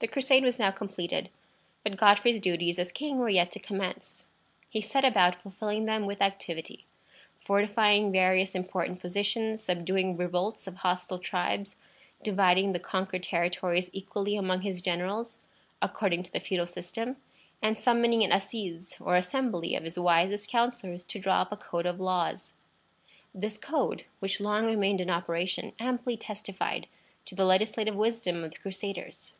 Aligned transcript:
The 0.00 0.08
Crusade 0.08 0.42
was 0.42 0.58
now 0.58 0.72
completed, 0.72 1.30
but 1.84 1.96
Godfrey's 1.96 2.40
duties 2.40 2.80
as 2.80 2.90
king 2.90 3.18
were 3.18 3.28
yet 3.28 3.52
to 3.52 3.60
commence. 3.60 4.26
He 4.68 4.80
set 4.80 5.04
about 5.04 5.36
fulfilling 5.36 5.84
them 5.84 6.04
with 6.04 6.20
activity, 6.20 6.84
fortifying 7.38 8.10
various 8.10 8.56
important 8.56 8.98
positions, 8.98 9.62
subduing 9.62 10.16
revolts 10.16 10.66
of 10.66 10.78
hostile 10.78 11.20
tribes, 11.20 11.76
dividing 12.24 12.72
the 12.72 12.80
conquered 12.80 13.22
territories 13.22 13.88
equally 13.92 14.34
among 14.36 14.62
his 14.62 14.82
generals, 14.82 15.38
according 15.80 16.24
to 16.24 16.32
the 16.32 16.40
feudal 16.40 16.66
system, 16.66 17.16
and 17.62 17.78
summoning 17.78 18.24
an 18.24 18.32
Assize, 18.32 18.96
or 19.00 19.14
Assembly 19.14 19.76
of 19.76 19.84
his 19.84 19.96
wisest 19.96 20.50
councillors 20.50 21.04
to 21.04 21.20
draw 21.20 21.42
up 21.42 21.52
a 21.52 21.56
code 21.56 21.86
of 21.86 22.00
laws. 22.00 22.52
This 23.32 23.58
code, 23.58 24.06
which 24.18 24.40
long 24.40 24.66
remained 24.66 25.00
in 25.00 25.08
operation, 25.08 25.72
amply 25.78 26.16
testified 26.16 26.88
to 27.26 27.36
the 27.36 27.44
legislative 27.44 27.94
wisdom 27.94 28.42
of 28.42 28.50
the 28.50 28.58
Crusaders. 28.58 29.34